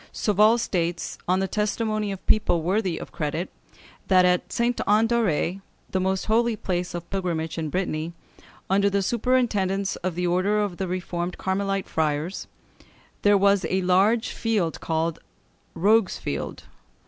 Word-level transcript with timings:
Sauval 0.11 0.57
states, 0.59 1.19
on 1.27 1.41
the 1.41 1.47
testimony 1.47 2.11
of 2.11 2.25
people 2.25 2.63
worthy 2.63 2.97
of 2.97 3.11
credit, 3.11 3.51
that 4.07 4.25
at 4.25 4.51
Sainte 4.51 4.81
Anne 4.87 5.05
d'Auray, 5.05 5.61
the 5.91 5.99
most 5.99 6.25
holy 6.25 6.55
place 6.55 6.95
of 6.95 7.07
pilgrimage 7.11 7.59
in 7.59 7.69
Brittany, 7.69 8.13
under 8.67 8.89
the 8.89 9.03
superintendence 9.03 9.97
of 9.97 10.15
the 10.15 10.25
order 10.25 10.59
of 10.59 10.79
reformed 10.81 11.37
Carmelite 11.37 11.87
friars, 11.87 12.47
there 13.21 13.37
was 13.37 13.63
a 13.69 13.83
large 13.83 14.29
field 14.29 14.79
called 14.81 15.17
the 15.75 15.79
Rogue's 15.79 16.17
Field. 16.17 16.63